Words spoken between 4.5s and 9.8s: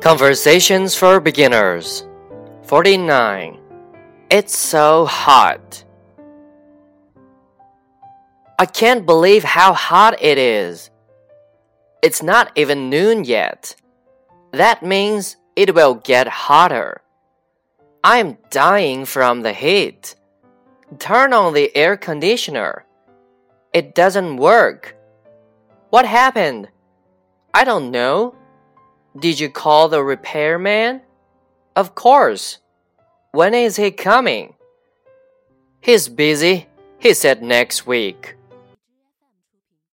so hot. I can't believe how